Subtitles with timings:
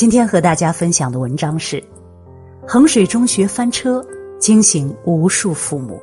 [0.00, 1.84] 今天和大家分享的文章是：
[2.66, 4.02] 衡水中学翻车，
[4.38, 6.00] 惊醒无数父母。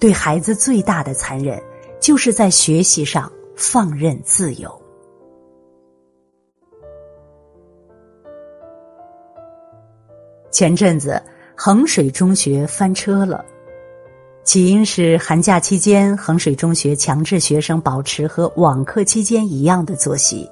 [0.00, 1.62] 对孩子最大的残忍，
[2.00, 4.82] 就是在学习上放任自由。
[10.50, 11.22] 前阵子，
[11.54, 13.44] 衡水中学翻车了，
[14.44, 20.50] 起因是寒假期间，衡水中学强制学生保持和网课期间一样的作息。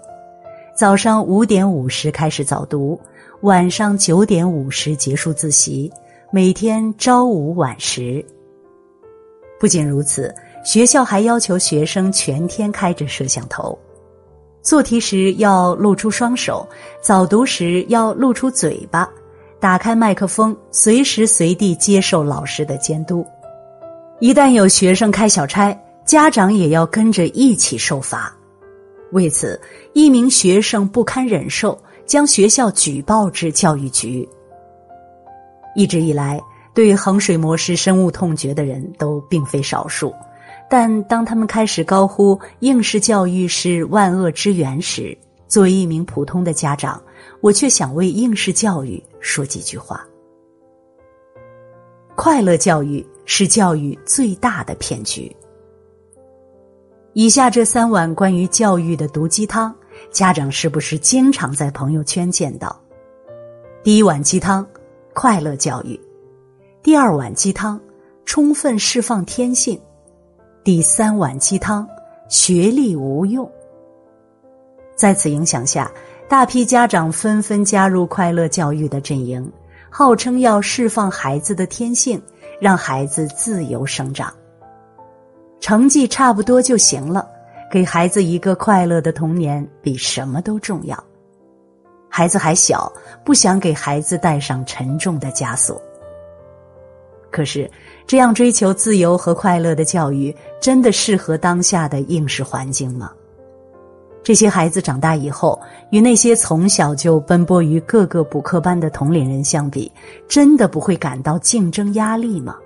[0.82, 3.00] 早上五点五十开始早读，
[3.42, 5.88] 晚上九点五十结束自习，
[6.32, 8.20] 每天朝五晚十。
[9.60, 13.78] 不仅如此，学校还要求学生全天开着摄像头，
[14.60, 16.68] 做题时要露出双手，
[17.00, 19.08] 早读时要露出嘴巴，
[19.60, 23.24] 打开麦克风，随时随地接受老师的监督。
[24.18, 28.36] 一旦有学生开小差，家长也要跟着一起受罚。
[29.12, 29.60] 为此，
[29.92, 34.28] 一名学生不堪忍受，将学校举报至教育局。
[35.74, 36.40] 一直以来，
[36.74, 40.12] 对衡水模式深恶痛绝的人都并非少数，
[40.68, 47.00] 但当他们开始高呼应试教育是万恶之源时，作为一名普通的家长，
[47.40, 50.06] 我却想为应试教育说几句话。
[52.14, 55.34] 快乐教育是教育最大的骗局。
[57.14, 59.74] 以下这三碗关于教育的毒鸡汤，
[60.10, 62.74] 家长是不是经常在朋友圈见到？
[63.82, 64.66] 第一碗鸡汤，
[65.12, 65.94] 快乐教育；
[66.82, 67.78] 第二碗鸡汤，
[68.24, 69.76] 充分释放天性；
[70.64, 71.86] 第三碗鸡汤，
[72.30, 73.50] 学历无用。
[74.96, 75.92] 在此影响下，
[76.30, 79.52] 大批家长纷纷加入快乐教育的阵营，
[79.90, 82.22] 号称要释放孩子的天性，
[82.58, 84.32] 让孩子自由生长。
[85.62, 87.24] 成绩差不多就行了，
[87.70, 91.04] 给孩子一个快乐的童年比什么都重要。
[92.08, 92.92] 孩子还小，
[93.24, 95.80] 不想给孩子带上沉重的枷锁。
[97.30, 97.70] 可是，
[98.08, 103.12] 这样追求自由和快乐的教育，真的适合当下的应试环境吗？
[104.24, 105.56] 这些孩子长大以后，
[105.92, 109.90] 与那些从小就奔波于各个补课班的同龄人相比，
[110.28, 112.58] 真的不会感到竞争压力吗？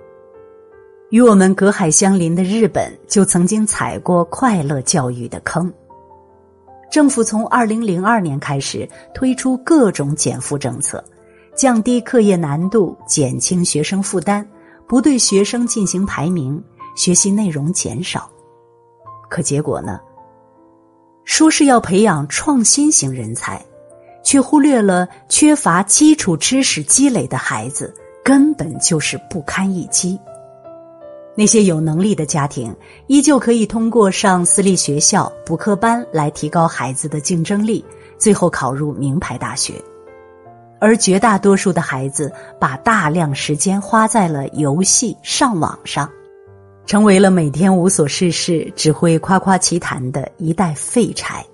[1.09, 5.71] 与我们隔海相邻的日本就曾经踩过快乐教育的坑。
[6.91, 11.01] 政府从二零零二年开始推出各种减负政策，
[11.55, 14.45] 降低课业难度，减轻学生负担，
[14.85, 16.61] 不对学生进行排名，
[16.95, 18.29] 学习内容减少。
[19.29, 19.99] 可结果呢？
[21.23, 23.61] 说是要培养创新型人才，
[24.23, 27.93] 却忽略了缺乏基础知识积累的孩子
[28.25, 30.19] 根本就是不堪一击。
[31.39, 32.75] 那些有能力的家庭
[33.05, 37.85] 依旧可以通过上私立学校、补课班来提高孩子的竞争力，
[38.17, 39.75] 最后考入名牌大学；
[40.81, 46.09] 而绝大多数的孩子把大量时间花在了游戏、上网上，
[46.87, 51.45] 成为了每天无所事事、只会夸夸其谈的一代废柴。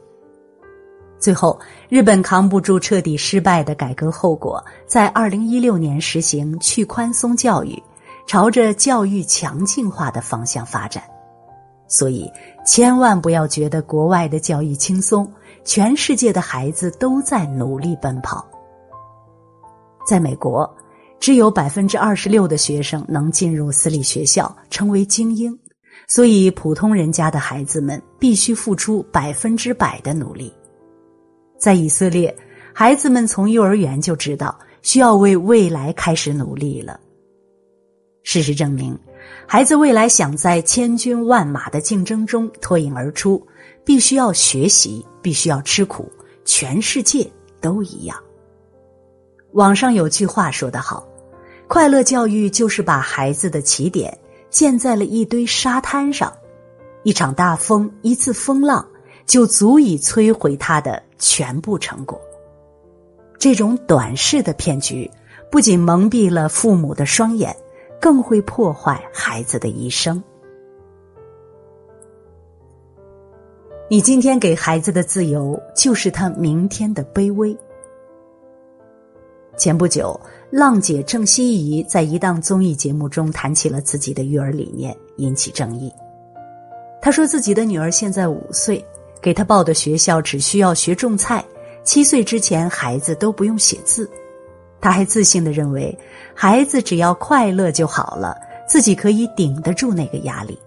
[1.19, 7.83] 最后，日本扛不住彻底失败的改革后果，在二零一六年实行去宽松教育。
[8.25, 11.03] 朝着教育强劲化的方向发展，
[11.87, 12.31] 所以
[12.65, 15.31] 千万不要觉得国外的教育轻松，
[15.63, 18.45] 全世界的孩子都在努力奔跑。
[20.07, 20.69] 在美国，
[21.19, 25.57] 只有百分之二十六的学生能进入私立学校，成为精英，
[26.07, 30.51] 所以普通人家的孩子们必须付出百分之百的努力。
[31.57, 32.35] 在以色列，
[32.73, 36.99] 孩子们从幼儿园就知道需要为未来开始努力了。
[38.23, 38.97] 事实证明，
[39.45, 43.45] 孩子未来想在千军万马的竞争中脱颖而出，
[43.83, 46.11] 必须要学习，必须要吃苦。
[46.45, 47.29] 全世界
[47.61, 48.17] 都一样。
[49.51, 51.07] 网上有句话说得好
[51.67, 54.17] ：“快乐教育就是把孩子的起点
[54.49, 56.33] 建在了一堆沙滩上，
[57.03, 58.85] 一场大风，一次风浪，
[59.25, 62.19] 就足以摧毁他的全部成果。”
[63.37, 65.09] 这种短视的骗局，
[65.51, 67.55] 不仅蒙蔽了父母的双眼。
[68.03, 70.21] 更会破坏孩子的一生。
[73.89, 77.57] 你今天给孩子的自由，就是他明天的卑微。
[79.55, 80.19] 前不久，
[80.51, 85.89] 浪姐郑希怡在一档综艺节目中谈起了自己的育儿理念，引起争议。
[87.01, 88.85] 她说自己的女儿现在五岁，
[89.21, 91.41] 给她报的学校只需要学种菜，
[91.85, 94.09] 七岁之前孩子都不用写字。
[94.83, 95.97] 他还自信的认为，
[96.35, 98.35] 孩子只要快乐就好了，
[98.67, 100.59] 自己可以顶得住那个压力。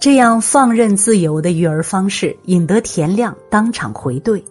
[0.00, 4.42] 这样放任自由的育儿方式，引得田亮当场回怼：“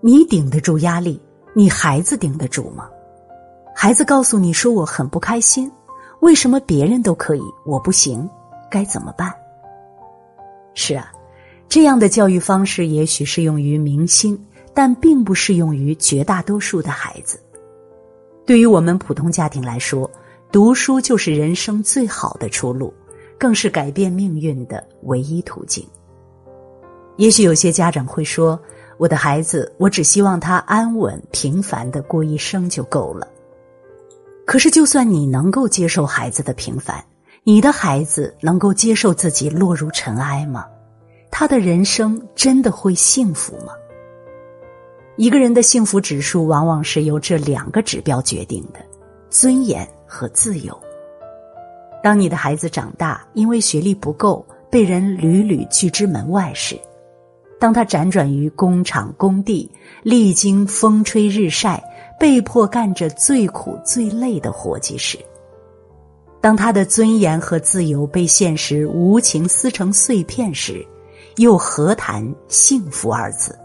[0.00, 1.20] 你顶得住压力？”
[1.52, 2.88] 你孩子顶得住吗？
[3.74, 5.68] 孩子告诉你说我很不开心，
[6.20, 8.30] 为什么别人都可以，我不行？
[8.70, 9.34] 该怎么办？
[10.74, 11.10] 是啊，
[11.68, 14.38] 这样的教育方式也许适用于明星，
[14.74, 17.38] 但并不适用于绝大多数的孩子。
[18.46, 20.10] 对于我们普通家庭来说，
[20.50, 22.92] 读书就是人生最好的出路，
[23.38, 25.86] 更是改变命运的唯一途径。
[27.16, 28.60] 也许有些家长会说。
[28.98, 33.26] 我的孩子，我只希望他安稳平凡的过一生就够了。
[34.46, 37.02] 可是，就算你能够接受孩子的平凡，
[37.42, 40.66] 你的孩子能够接受自己落入尘埃吗？
[41.32, 43.72] 他的人生真的会幸福吗？
[45.22, 48.80] 一个人的幸福指数往往是由这两个指标决定的：
[49.30, 50.76] 尊严和自由。
[52.02, 56.76] 当你的孩子长大，因为学历不够，被人屡屡拒之门外时，
[57.60, 59.70] 当他辗转于工厂、工地，
[60.02, 61.80] 历经风吹日晒，
[62.18, 65.18] 被迫干着最苦最累的活计时；
[66.40, 70.84] 当他的尊严和自由被现实无情撕成碎片时，
[71.36, 73.56] 又何谈幸福二字？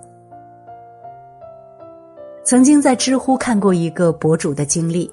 [2.48, 5.12] 曾经在知乎看过一个博主的经历：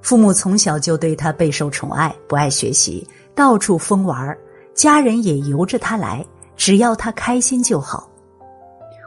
[0.00, 4.34] 父母从小就对他备受宠爱，不爱学习，到处疯玩
[4.72, 6.24] 家人也由着他来，
[6.56, 8.08] 只要他开心就好。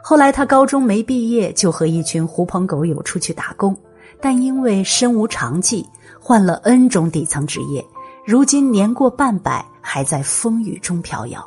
[0.04, 3.76] 后来他高中没毕业，就和一群狐朋狗友出去打工，
[4.20, 5.84] 但因为身无长技，
[6.20, 7.84] 换了 N 种底层职业，
[8.24, 11.44] 如今年过半百，还在风雨中飘摇。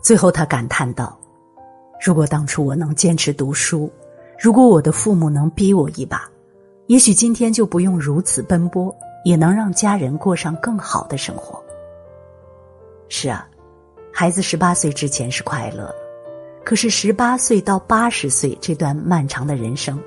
[0.00, 1.18] 最后他感叹道
[2.00, 3.90] ：“如果当初我能坚持读书，
[4.44, 6.28] 如果我的父母能逼我一把，
[6.86, 8.94] 也许今天就不用如此奔波，
[9.24, 11.64] 也能让家人过上更好的生活。”
[13.08, 13.48] 是啊，
[14.12, 15.90] 孩子十八岁之前是快乐。
[16.62, 19.98] 可是，十八岁到八十岁这段漫长的人生，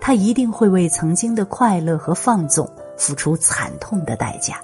[0.00, 4.60] 他一定会为曾经的快乐和放纵付出惨痛的代价。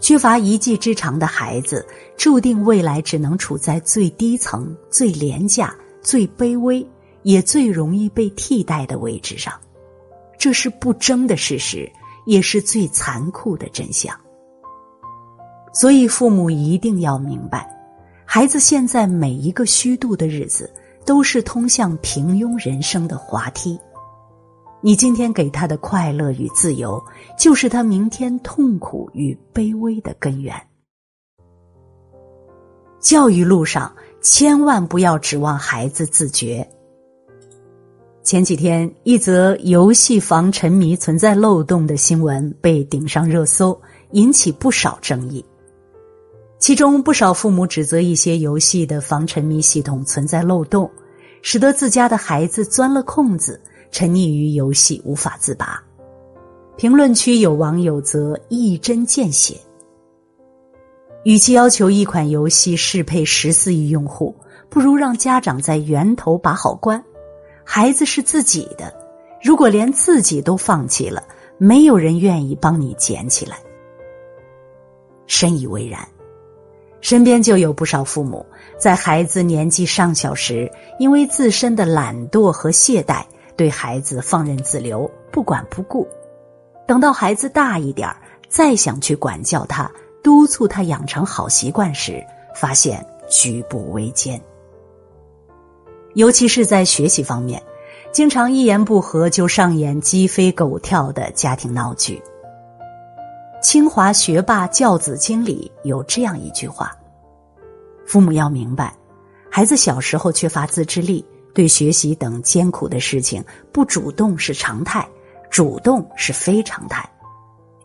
[0.00, 1.84] 缺乏一技之长的孩子，
[2.16, 6.86] 注定未来只能处在最低层、最廉价、最卑微，
[7.26, 9.52] 也最容易被替代的位置上。
[10.38, 11.90] 这是不争的事实，
[12.24, 14.16] 也是最残酷的真相。
[15.72, 17.68] 所以，父母一定要明白。
[18.24, 20.72] 孩子现在每一个虚度的日子，
[21.04, 23.76] 都是通向平庸人生的滑梯。
[24.80, 27.04] 你今天给他的快乐与自由，
[27.36, 30.54] 就是他明天痛苦与卑微的根源。
[33.00, 33.92] 教育路上，
[34.22, 36.64] 千万不要指望孩子自觉。
[38.26, 43.80] 前几天，一则游戏防沉迷存在漏洞的新闻被顶上热搜，
[44.10, 45.44] 引起不少争议。
[46.58, 50.90] 其中不少父母指责一些游戏的防沉迷系统存在漏洞，
[51.40, 53.60] 使得自家的孩子钻了空子，
[53.92, 55.80] 沉溺于游戏无法自拔。
[56.76, 59.56] 评论区有网友则一针见血：
[61.22, 64.34] 与其要求一款游戏适配十四亿用户，
[64.68, 67.00] 不如让家长在源头把好关。
[67.68, 68.94] 孩子是自己的，
[69.42, 71.24] 如果连自己都放弃了，
[71.58, 73.58] 没有人愿意帮你捡起来。
[75.26, 76.08] 深以为然。
[77.00, 78.46] 身边就有不少父母，
[78.78, 83.24] 在孩子年纪尚小时，因为自身的懒惰和懈怠，
[83.56, 86.08] 对孩子放任自流，不管不顾。
[86.86, 88.16] 等到孩子大一点儿
[88.48, 89.90] 再想去管教他、
[90.22, 94.40] 督促他养成好习惯时，发现举步维艰。
[96.16, 97.62] 尤其是在学习方面，
[98.10, 102.22] 经常一言不合就上演鸡飞狗跳的家庭闹剧。
[103.62, 106.96] 清华学霸教子经里有这样一句话
[108.08, 108.96] ：“父母要明白，
[109.50, 115.06] 孩子小时候缺乏自制力，对学习等艰苦的事情不主动是常态，
[115.50, 117.06] 主动是非常态。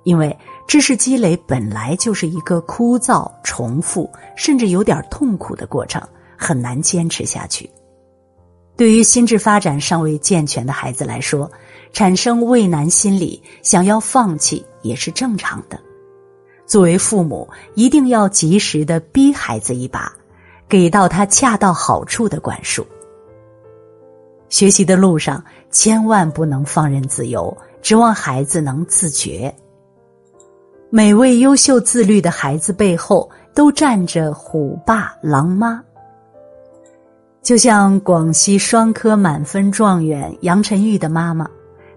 [0.03, 0.35] 因为
[0.69, 6.01] 知识积累本来就是一个枯燥、重复，甚至有点痛苦的过程，
[6.37, 7.69] 很难坚持下去。
[8.75, 11.51] 对于心智发展尚未健全的孩子来说。”
[11.93, 15.77] 产生畏难心理，想要放弃也是正常的。
[16.65, 20.09] 作为父母，一定要及时的逼孩子一把，
[20.69, 22.87] 给到他恰到好处的管束。
[24.47, 29.53] 学习的路上，千万不能放任自由，指望孩子能自觉。
[30.89, 35.83] 每位优秀自律的孩子背后，都站着虎爸狼妈。
[37.41, 41.49] 就像广西双科满分状元杨晨玉的妈妈，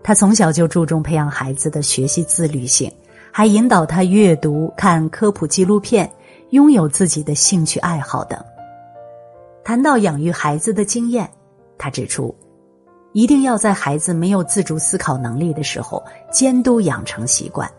[0.03, 2.91] 她从小就注重培养孩子的学习自律性，
[3.31, 6.11] 还引导他阅读、看科普纪录片，
[6.51, 8.43] 拥有自己的兴趣爱好等。
[9.63, 11.29] 谈到养育孩子的经验，
[11.77, 12.35] 他指出。
[13.13, 17.71] 一定要在孩子没有自主思考能力的时候监督养成习惯，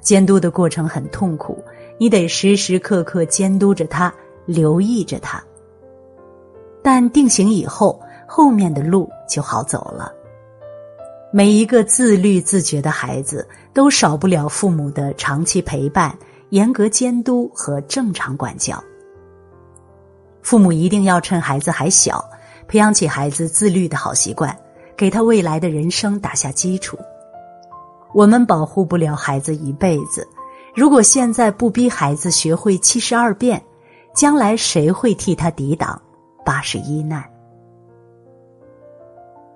[0.00, 1.62] 监督的过程很痛苦，
[1.98, 4.10] 你得时时刻刻监督着他，
[4.46, 5.44] 留意着他。
[6.86, 10.12] 但定型以后，后面的路就好走了。
[11.32, 16.16] 每一个自律自觉的孩子，都少不了父母的长期陪伴、
[16.50, 18.80] 严格监督和正常管教。
[20.42, 22.24] 父母一定要趁孩子还小。
[22.68, 24.56] 培养起孩子自律的好习惯，
[24.96, 26.96] 给他未来的人生打下基础。
[28.14, 30.24] 我们保护不了孩子一辈子，
[30.72, 33.60] 如果现在不逼孩子学会七十二变，
[34.14, 36.00] 将来谁会替他抵挡
[36.46, 37.24] 八十一难？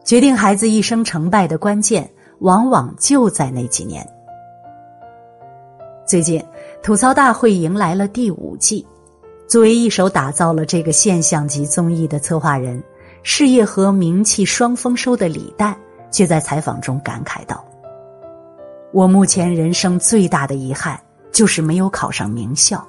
[0.04, 4.04] 决定孩子一生成败的关键，往往就在那几年。
[6.04, 6.44] 最近，
[6.82, 8.84] 吐槽大会迎来了第五季，
[9.46, 12.82] 作为一手打造了这个现象级综艺的策划人。
[13.22, 15.76] 事业和名气双丰收的李诞，
[16.10, 17.64] 却在采访中感慨道
[18.92, 22.84] ：“我目前人生最大的遗憾，就是没有考上名校。”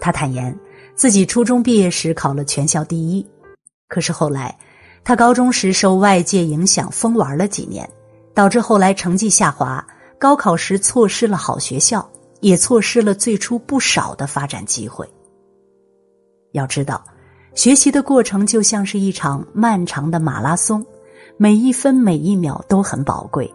[0.00, 0.56] 他坦言，
[0.94, 3.26] 自己初中毕业时考了全校第一，
[3.88, 4.56] 可是后来，
[5.02, 7.88] 他高中时受外界影响疯玩了几年，
[8.32, 9.84] 导致后来成绩下滑，
[10.18, 12.08] 高考时错失了好学校，
[12.40, 15.08] 也错失了最初不少的发展机会。
[16.52, 17.04] 要知道。
[17.54, 20.84] 学习的过程就像是一场漫长的马拉松，
[21.36, 23.48] 每一分每一秒都很宝贵，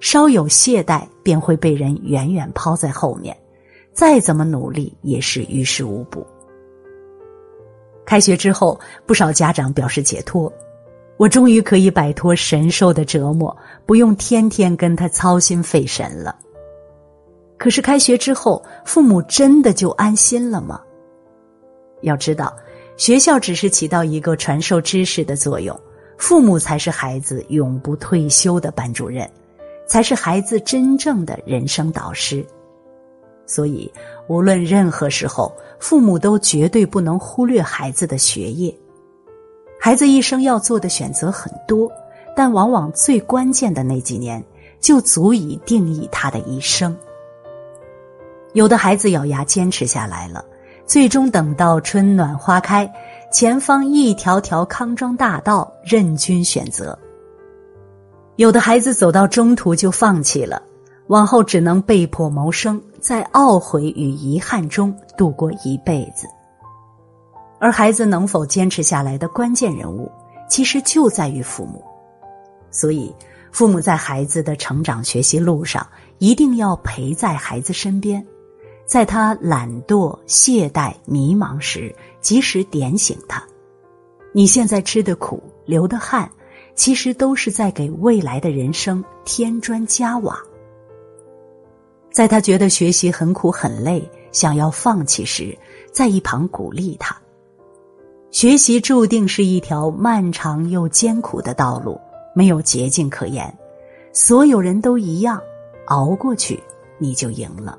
[0.00, 3.36] 稍有懈怠便会被人远远抛在后面，
[3.92, 6.26] 再怎么努力也是于事无补。
[8.04, 10.52] 开学之后，不少家长表示解脱，
[11.16, 13.56] 我终于可以摆脱神兽的折磨，
[13.86, 16.36] 不用天天跟他操心费神了。
[17.58, 20.80] 可是开学之后，父母真的就安心了吗？
[22.00, 22.54] 要知道。
[22.98, 25.78] 学校只是起到一个传授知识的作用，
[26.18, 29.28] 父母才是孩子永不退休的班主任，
[29.86, 32.44] 才是孩子真正的人生导师。
[33.46, 33.92] 所以，
[34.28, 38.74] 无论任何时候，父母都绝对不能忽略孩子的学业。
[39.80, 41.90] 孩子一生要做的选择很多，
[42.36, 44.42] 但往往最关键的那几年，
[44.80, 46.96] 就足以定义他的一生。
[48.52, 50.44] 有的孩子咬牙坚持下来了。
[50.84, 52.92] 最终等到春暖花开，
[53.30, 56.98] 前方一条条康庄大道任君选择。
[58.34, 60.60] 有的孩子走到中途就放弃了，
[61.06, 66.26] 往后只能被迫谋生，在懊悔与遗憾中度过一辈子。
[67.58, 70.10] 而孩子能否坚持下来的关键人物，
[70.48, 71.84] 其实就在于父母。
[72.70, 73.14] 所以，
[73.50, 75.86] 父母在孩子的成长学习路上，
[76.18, 78.24] 一定要陪在孩子身边。
[78.86, 83.42] 在他懒惰、懈怠、迷茫时，及时点醒他。
[84.32, 86.30] 你现在吃的苦、流的汗，
[86.74, 90.38] 其实都是在给未来的人生添砖加瓦。
[92.12, 95.56] 在他觉得学习很苦很累，想要放弃时，
[95.90, 97.16] 在一旁鼓励他。
[98.30, 102.00] 学习注定是一条漫长又艰苦的道路，
[102.34, 103.52] 没有捷径可言。
[104.12, 105.40] 所有人都一样，
[105.86, 106.62] 熬过去，
[106.98, 107.78] 你就赢了。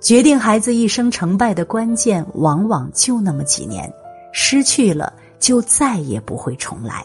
[0.00, 3.90] 决定孩子一生成败的关键，往往就那么几年，
[4.32, 7.04] 失去了就再也不会重来。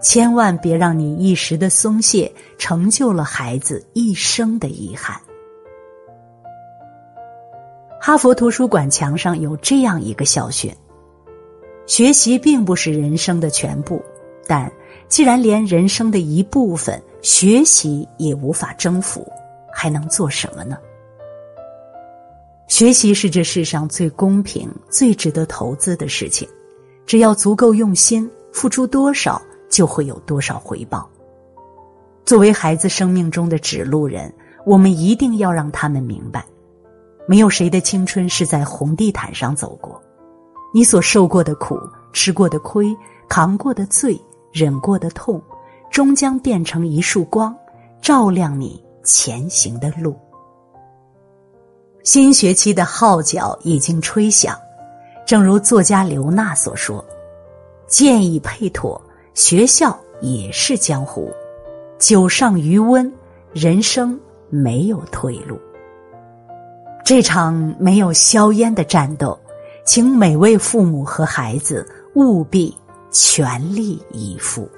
[0.00, 5.20] 千万别让你一时的松懈，成就了孩子一生的遗憾。
[8.00, 10.74] 哈佛图书馆墙上有这样一个校训：
[11.86, 14.02] 学习并不是人生的全部，
[14.46, 14.72] 但
[15.06, 19.30] 既然连人生的一部分学习也无法征服，
[19.70, 20.78] 还能做什么呢？
[22.68, 26.48] 学习是这世上最公平、最值得投资的事情，
[27.04, 31.08] 只要足够用心，付出多少就会有多少回报。
[32.24, 34.32] 作为孩子生命中的指路人，
[34.66, 36.44] 我们一定要让他们明白，
[37.26, 40.00] 没有谁的青春是在红地毯上走过，
[40.74, 41.78] 你所受过的苦、
[42.12, 42.94] 吃过的亏、
[43.28, 44.20] 扛过的罪、
[44.52, 45.40] 忍过的痛，
[45.90, 47.56] 终将变成一束光，
[48.02, 50.14] 照亮你前行的路。
[52.02, 54.56] 新学期的号角已经吹响，
[55.26, 57.04] 正如作家刘娜所说
[57.86, 59.00] ：“剑已配妥，
[59.34, 61.32] 学校也是江湖，
[61.98, 63.10] 酒上余温，
[63.52, 64.18] 人生
[64.48, 65.58] 没有退路。”
[67.04, 69.38] 这场没有硝烟的战斗，
[69.84, 72.76] 请每位父母和孩子务必
[73.10, 74.68] 全力以赴。